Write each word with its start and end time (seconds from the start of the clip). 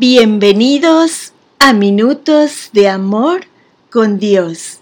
Bienvenidos 0.00 1.32
a 1.58 1.72
Minutos 1.72 2.70
de 2.72 2.88
Amor 2.88 3.46
con 3.90 4.20
Dios. 4.20 4.78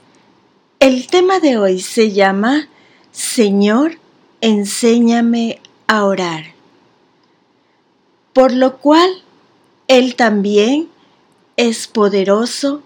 El 0.79 1.07
tema 1.07 1.41
de 1.41 1.57
hoy 1.57 1.81
se 1.81 2.13
llama 2.13 2.69
Señor, 3.13 3.93
enséñame 4.43 5.59
a 5.87 6.05
orar. 6.05 6.53
Por 8.35 8.53
lo 8.53 8.77
cual, 8.77 9.09
Él 9.89 10.17
también 10.17 10.91
es 11.57 11.87
poderoso 11.87 12.83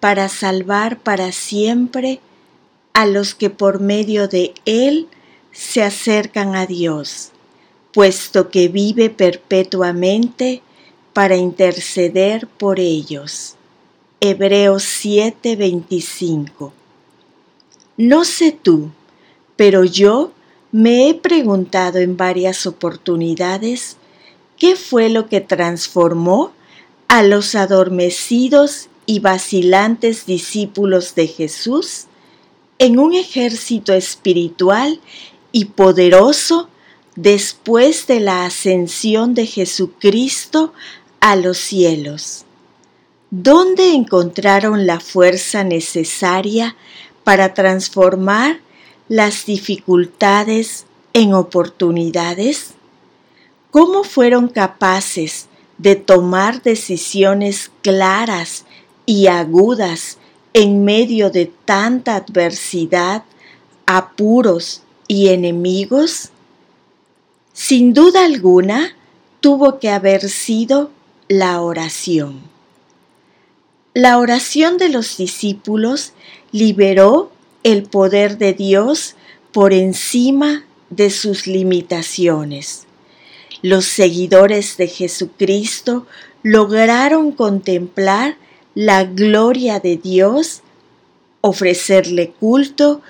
para 0.00 0.30
salvar 0.30 1.00
para 1.00 1.32
siempre 1.32 2.18
a 2.94 3.04
los 3.04 3.34
que 3.34 3.50
por 3.50 3.80
medio 3.80 4.26
de 4.26 4.54
Él 4.64 5.06
se 5.52 5.82
acercan 5.82 6.56
a 6.56 6.64
Dios, 6.64 7.32
puesto 7.92 8.48
que 8.48 8.68
vive 8.68 9.10
perpetuamente 9.10 10.62
para 11.14 11.36
interceder 11.36 12.46
por 12.46 12.78
ellos. 12.78 13.54
Hebreos 14.20 14.84
7:25 14.84 16.72
No 17.96 18.24
sé 18.24 18.52
tú, 18.52 18.90
pero 19.56 19.84
yo 19.84 20.32
me 20.72 21.08
he 21.08 21.14
preguntado 21.14 21.98
en 21.98 22.16
varias 22.16 22.66
oportunidades 22.66 23.96
qué 24.58 24.76
fue 24.76 25.08
lo 25.08 25.28
que 25.28 25.40
transformó 25.40 26.52
a 27.06 27.22
los 27.22 27.54
adormecidos 27.54 28.88
y 29.06 29.20
vacilantes 29.20 30.26
discípulos 30.26 31.14
de 31.14 31.28
Jesús 31.28 32.06
en 32.78 32.98
un 32.98 33.14
ejército 33.14 33.92
espiritual 33.92 35.00
y 35.52 35.66
poderoso 35.66 36.68
después 37.14 38.06
de 38.06 38.20
la 38.20 38.44
ascensión 38.44 39.34
de 39.34 39.46
Jesucristo 39.46 40.72
a 41.24 41.36
los 41.36 41.56
cielos. 41.56 42.44
¿Dónde 43.30 43.94
encontraron 43.94 44.86
la 44.86 45.00
fuerza 45.00 45.64
necesaria 45.64 46.76
para 47.24 47.54
transformar 47.54 48.60
las 49.08 49.46
dificultades 49.46 50.84
en 51.14 51.32
oportunidades? 51.32 52.74
¿Cómo 53.70 54.04
fueron 54.04 54.48
capaces 54.48 55.46
de 55.78 55.96
tomar 55.96 56.62
decisiones 56.62 57.70
claras 57.80 58.66
y 59.06 59.28
agudas 59.28 60.18
en 60.52 60.84
medio 60.84 61.30
de 61.30 61.50
tanta 61.64 62.16
adversidad, 62.16 63.24
apuros 63.86 64.82
y 65.08 65.28
enemigos? 65.28 66.28
Sin 67.54 67.94
duda 67.94 68.26
alguna, 68.26 68.94
tuvo 69.40 69.78
que 69.78 69.88
haber 69.88 70.28
sido 70.28 70.90
la 71.28 71.62
oración. 71.62 72.42
La 73.94 74.18
oración 74.18 74.76
de 74.76 74.90
los 74.90 75.16
discípulos 75.16 76.12
liberó 76.52 77.32
el 77.62 77.84
poder 77.84 78.36
de 78.36 78.52
Dios 78.52 79.14
por 79.52 79.72
encima 79.72 80.66
de 80.90 81.08
sus 81.10 81.46
limitaciones. 81.46 82.86
Los 83.62 83.86
seguidores 83.86 84.76
de 84.76 84.88
Jesucristo 84.88 86.06
lograron 86.42 87.32
contemplar 87.32 88.36
la 88.74 89.04
gloria 89.04 89.80
de 89.80 89.96
Dios, 89.96 90.60
ofrecerle 91.40 92.32
culto 92.38 93.00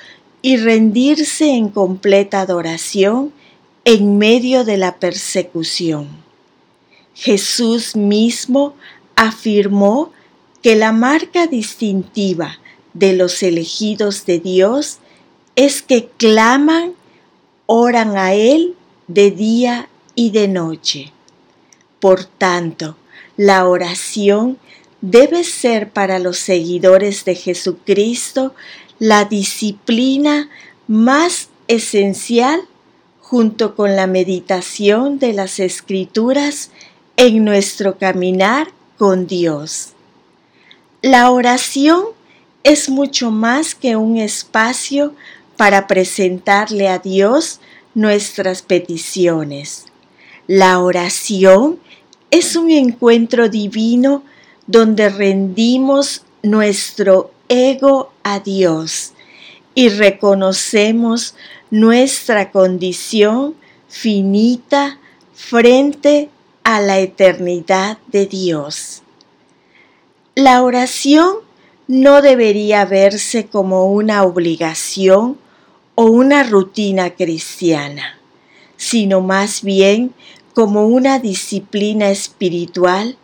y 0.41 0.59
rendirse 0.59 1.48
en 1.48 1.69
completa 1.69 2.42
adoración 2.42 3.33
en 3.85 4.19
medio 4.19 4.65
de 4.65 4.77
la 4.77 4.97
persecución. 5.01 6.23
Jesús 7.15 7.97
mismo 7.97 8.75
afirmó 9.17 10.12
que 10.62 10.77
la 10.77 10.93
marca 10.93 11.47
distintiva 11.47 12.59
de 12.93 13.12
los 13.12 13.43
elegidos 13.43 14.27
de 14.27 14.39
Dios 14.39 14.98
es 15.57 15.83
que 15.83 16.08
claman, 16.17 16.95
oran 17.67 18.17
a 18.17 18.35
Él 18.35 18.74
de 19.07 19.30
día 19.30 19.89
y 20.14 20.30
de 20.30 20.48
noche. 20.48 21.13
Por 22.01 22.24
tanto, 22.24 22.97
la 23.36 23.67
oración 23.69 24.58
debe 25.01 25.45
ser 25.45 25.91
para 25.91 26.19
los 26.19 26.39
seguidores 26.39 27.24
de 27.24 27.35
Jesucristo 27.35 28.55
la 28.98 29.24
disciplina 29.24 30.48
más 30.86 31.48
esencial 31.69 32.63
junto 33.20 33.74
con 33.74 33.97
la 33.97 34.07
meditación 34.07 35.19
de 35.19 35.33
las 35.33 35.58
escrituras 35.58 36.70
en 37.17 37.45
nuestro 37.45 37.98
caminar 37.98 38.69
con 38.98 39.27
Dios. 39.27 39.91
La 41.02 41.30
oración 41.30 42.05
es 42.63 42.89
mucho 42.89 43.30
más 43.30 43.75
que 43.75 43.97
un 43.97 44.17
espacio 44.17 45.14
para 45.57 45.86
presentarle 45.86 46.89
a 46.89 46.98
Dios 46.98 47.61
nuestras 47.95 48.63
peticiones. 48.63 49.86
La 50.47 50.80
oración 50.80 51.79
es 52.30 52.57
un 52.57 52.70
encuentro 52.70 53.48
divino 53.48 54.23
donde 54.67 55.08
rendimos 55.08 56.23
nuestro 56.42 57.30
ego 57.48 58.13
a 58.23 58.41
Dios 58.41 59.13
y 59.74 59.89
reconocemos 59.89 61.35
nuestra 61.70 62.51
condición 62.51 63.55
finita 63.89 64.98
frente 65.35 66.30
a 66.64 66.80
la 66.80 66.98
eternidad 66.98 67.98
de 68.08 68.27
Dios. 68.27 69.02
La 70.35 70.63
oración 70.63 71.36
no 71.86 72.23
debería 72.23 72.86
verse 72.86 73.47
como 73.47 73.92
una 73.92 74.25
obligación 74.25 75.39
o 75.95 76.07
una 76.07 76.42
rutina 76.42 77.11
cristiana, 77.11 78.19
sino 78.77 79.20
más 79.20 79.63
bien 79.63 80.14
como 80.55 80.86
una 80.86 81.19
disciplina 81.19 82.11
espiritual 82.11 83.19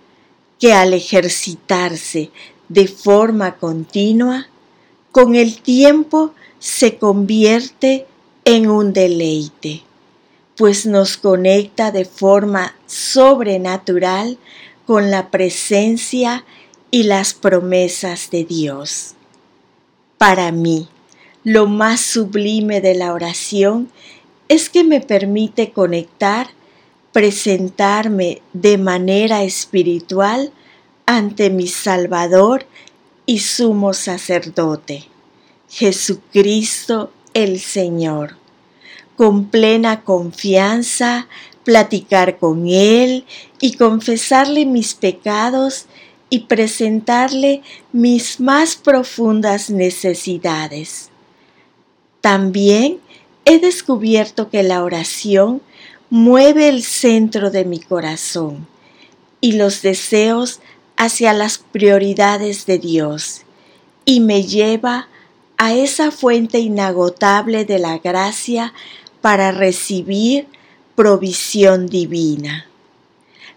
que 0.59 0.75
al 0.75 0.93
ejercitarse 0.93 2.31
de 2.69 2.87
forma 2.87 3.57
continua, 3.57 4.49
con 5.11 5.35
el 5.35 5.61
tiempo 5.63 6.35
se 6.59 6.99
convierte 6.99 8.07
en 8.45 8.69
un 8.69 8.93
deleite 8.93 9.83
pues 10.61 10.85
nos 10.85 11.17
conecta 11.17 11.91
de 11.91 12.05
forma 12.05 12.77
sobrenatural 12.85 14.37
con 14.85 15.11
la 15.11 15.31
presencia 15.31 16.45
y 16.91 17.05
las 17.05 17.33
promesas 17.33 18.31
de 18.31 18.45
Dios. 18.45 19.15
Para 20.19 20.53
mí, 20.53 20.87
lo 21.45 21.67
más 21.67 22.03
sublime 22.03 22.83
de 22.83 22.95
la 22.95 23.15
oración 23.15 23.91
es 24.49 24.69
que 24.69 24.85
me 24.85 25.01
permite 25.01 25.71
conectar, 25.71 26.49
presentarme 27.13 28.43
de 28.53 28.77
manera 28.77 29.43
espiritual 29.45 30.53
ante 31.07 31.49
mi 31.49 31.69
Salvador 31.69 32.67
y 33.25 33.39
sumo 33.39 33.95
sacerdote, 33.95 35.07
Jesucristo 35.71 37.11
el 37.33 37.61
Señor 37.61 38.40
con 39.17 39.47
plena 39.47 40.03
confianza, 40.03 41.29
platicar 41.65 42.39
con 42.39 42.67
Él 42.69 43.25
y 43.61 43.73
confesarle 43.73 44.65
mis 44.65 44.95
pecados 44.95 45.87
y 46.31 46.41
presentarle 46.41 47.63
mis 47.93 48.41
más 48.41 48.77
profundas 48.77 49.69
necesidades. 49.69 51.11
También 52.21 52.99
he 53.45 53.59
descubierto 53.59 54.49
que 54.49 54.63
la 54.63 54.85
oración 54.85 55.61
mueve 56.09 56.69
el 56.69 56.83
centro 56.83 57.51
de 57.51 57.65
mi 57.65 57.81
corazón 57.81 58.67
y 59.41 59.53
los 59.53 59.83
deseos 59.83 60.61
hacia 60.97 61.33
las 61.33 61.59
prioridades 61.59 62.67
de 62.67 62.79
Dios 62.79 63.43
y 64.05 64.21
me 64.21 64.43
lleva 64.45 65.09
a 65.61 65.75
esa 65.75 66.11
fuente 66.11 66.59
inagotable 66.59 67.67
de 67.67 67.79
la 67.79 67.99
gracia 67.99 68.73
para 69.21 69.53
recibir 69.53 70.49
provisión 70.95 71.87
divina. 71.87 72.67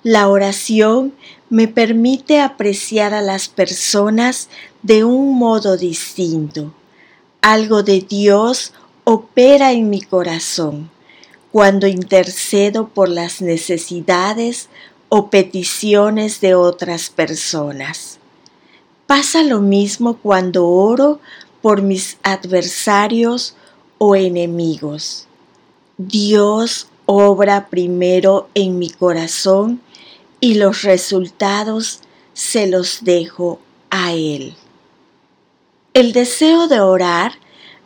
La 0.03 0.27
oración 0.27 1.13
me 1.49 1.69
permite 1.69 2.41
apreciar 2.41 3.13
a 3.13 3.21
las 3.21 3.47
personas 3.47 4.49
de 4.81 5.05
un 5.05 5.37
modo 5.37 5.77
distinto. 5.77 6.73
Algo 7.39 7.83
de 7.83 8.01
Dios 8.01 8.73
opera 9.05 9.71
en 9.71 9.89
mi 9.89 10.01
corazón 10.01 10.91
cuando 11.53 11.87
intercedo 11.87 12.89
por 12.89 13.07
las 13.07 13.41
necesidades 13.41 14.67
o 15.07 15.29
peticiones 15.29 16.41
de 16.41 16.53
otras 16.53 17.09
personas. 17.09 18.19
Pasa 19.07 19.41
lo 19.41 19.61
mismo 19.61 20.17
cuando 20.17 20.67
oro 20.67 21.21
por 21.63 21.81
mis 21.81 22.17
adversarios 22.23 23.55
o 23.97 24.17
enemigos. 24.17 25.27
Dios 25.97 26.89
obra 27.05 27.69
primero 27.69 28.49
en 28.53 28.77
mi 28.77 28.89
corazón 28.89 29.81
y 30.41 30.55
los 30.55 30.81
resultados 30.81 32.01
se 32.33 32.67
los 32.67 33.05
dejo 33.05 33.61
a 33.89 34.11
Él. 34.11 34.55
El 35.93 36.11
deseo 36.11 36.67
de 36.67 36.81
orar 36.81 37.31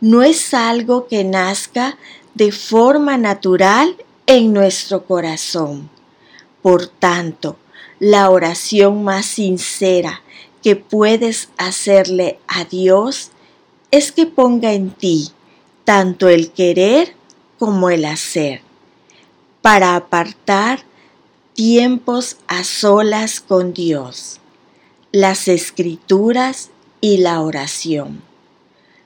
no 0.01 0.23
es 0.23 0.55
algo 0.55 1.07
que 1.07 1.23
nazca 1.23 1.99
de 2.33 2.51
forma 2.51 3.15
natural 3.17 3.95
en 4.25 4.53
nuestro 4.53 5.05
corazón. 5.05 5.87
Por 6.63 6.87
tanto, 6.87 7.57
la 7.99 8.31
oración 8.31 9.03
más 9.03 9.27
sincera 9.27 10.23
que 10.63 10.75
puedes 10.75 11.49
hacerle 11.59 12.39
a 12.47 12.65
Dios 12.65 13.33
es 13.91 14.11
que 14.11 14.25
ponga 14.25 14.73
en 14.73 14.91
ti 14.91 15.29
tanto 15.85 16.27
el 16.27 16.51
querer 16.51 17.15
como 17.57 17.89
el 17.89 18.05
hacer, 18.05 18.61
para 19.61 19.95
apartar 19.95 20.81
tiempos 21.53 22.37
a 22.47 22.63
solas 22.63 23.39
con 23.39 23.73
Dios, 23.73 24.39
las 25.11 25.47
escrituras 25.47 26.69
y 27.01 27.17
la 27.17 27.41
oración. 27.41 28.21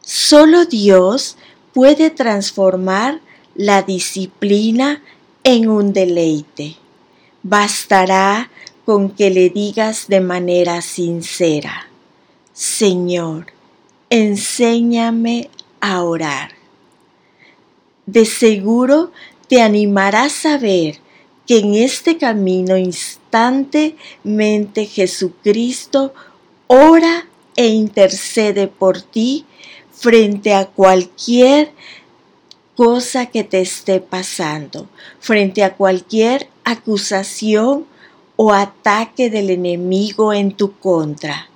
Solo 0.01 0.65
Dios 0.65 1.37
puede 1.73 2.09
transformar 2.09 3.21
la 3.55 3.83
disciplina 3.83 5.01
en 5.43 5.69
un 5.69 5.93
deleite. 5.93 6.75
Bastará 7.43 8.49
con 8.85 9.11
que 9.11 9.29
le 9.29 9.49
digas 9.49 10.07
de 10.07 10.19
manera 10.19 10.81
sincera, 10.81 11.87
Señor, 12.53 13.47
enséñame 14.11 15.49
a 15.79 16.03
orar. 16.03 16.51
De 18.05 18.25
seguro 18.25 19.11
te 19.47 19.61
animarás 19.61 20.45
a 20.45 20.57
ver 20.57 20.99
que 21.47 21.59
en 21.59 21.75
este 21.75 22.17
camino 22.17 22.75
instantemente 22.77 24.85
Jesucristo 24.85 26.13
ora 26.67 27.25
e 27.55 27.67
intercede 27.67 28.67
por 28.67 29.01
ti 29.01 29.45
frente 29.93 30.53
a 30.53 30.65
cualquier 30.65 31.71
cosa 32.75 33.27
que 33.27 33.45
te 33.45 33.61
esté 33.61 34.01
pasando, 34.01 34.89
frente 35.19 35.63
a 35.63 35.75
cualquier 35.75 36.49
acusación 36.65 37.85
o 38.35 38.51
ataque 38.51 39.29
del 39.29 39.51
enemigo 39.51 40.33
en 40.33 40.51
tu 40.51 40.77
contra. 40.79 41.49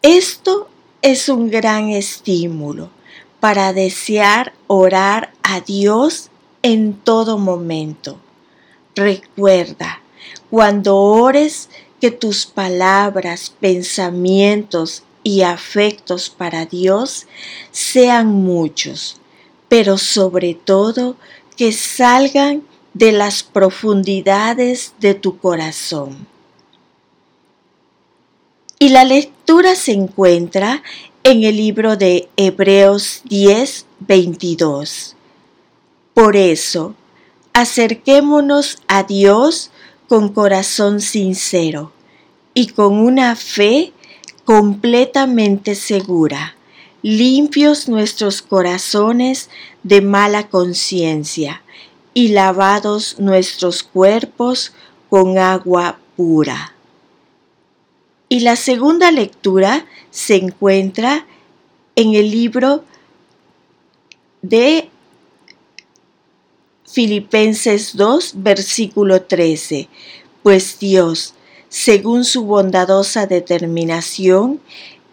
Esto 0.00 0.70
es 1.04 1.28
un 1.28 1.50
gran 1.50 1.90
estímulo 1.90 2.88
para 3.38 3.74
desear 3.74 4.54
orar 4.68 5.34
a 5.42 5.60
Dios 5.60 6.30
en 6.62 6.94
todo 6.94 7.36
momento. 7.36 8.18
Recuerda, 8.96 10.00
cuando 10.48 10.96
ores, 10.96 11.68
que 12.00 12.10
tus 12.10 12.46
palabras, 12.46 13.52
pensamientos 13.60 15.02
y 15.22 15.42
afectos 15.42 16.30
para 16.30 16.64
Dios 16.64 17.26
sean 17.70 18.28
muchos, 18.28 19.20
pero 19.68 19.98
sobre 19.98 20.54
todo 20.54 21.16
que 21.58 21.72
salgan 21.72 22.62
de 22.94 23.12
las 23.12 23.42
profundidades 23.42 24.94
de 25.00 25.12
tu 25.12 25.36
corazón. 25.36 26.26
Y 28.84 28.90
la 28.90 29.04
lectura 29.04 29.76
se 29.76 29.92
encuentra 29.92 30.82
en 31.22 31.42
el 31.44 31.56
libro 31.56 31.96
de 31.96 32.28
Hebreos 32.36 33.22
10, 33.24 33.86
22. 34.00 35.16
Por 36.12 36.36
eso, 36.36 36.94
acerquémonos 37.54 38.82
a 38.86 39.04
Dios 39.04 39.70
con 40.06 40.28
corazón 40.28 41.00
sincero 41.00 41.92
y 42.52 42.66
con 42.66 42.98
una 42.98 43.36
fe 43.36 43.94
completamente 44.44 45.76
segura, 45.76 46.54
limpios 47.00 47.88
nuestros 47.88 48.42
corazones 48.42 49.48
de 49.82 50.02
mala 50.02 50.50
conciencia 50.50 51.62
y 52.12 52.28
lavados 52.28 53.18
nuestros 53.18 53.82
cuerpos 53.82 54.74
con 55.08 55.38
agua 55.38 55.98
pura. 56.18 56.73
Y 58.34 58.40
la 58.40 58.56
segunda 58.56 59.12
lectura 59.12 59.86
se 60.10 60.34
encuentra 60.34 61.24
en 61.94 62.14
el 62.16 62.32
libro 62.32 62.82
de 64.42 64.90
Filipenses 66.84 67.96
2, 67.96 68.32
versículo 68.38 69.22
13. 69.22 69.88
Pues 70.42 70.80
Dios, 70.80 71.34
según 71.68 72.24
su 72.24 72.42
bondadosa 72.42 73.28
determinación, 73.28 74.60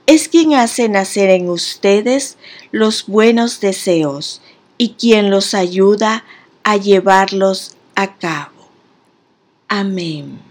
es 0.08 0.28
quien 0.28 0.56
hace 0.56 0.90
nacer 0.90 1.30
en 1.30 1.48
ustedes 1.48 2.40
los 2.72 3.06
buenos 3.06 3.60
deseos 3.60 4.42
y 4.80 4.94
quien 4.94 5.30
los 5.30 5.54
ayuda 5.54 6.26
a 6.64 6.76
llevarlos 6.78 7.76
a 7.94 8.18
cabo. 8.18 8.68
Amén. 9.68 10.51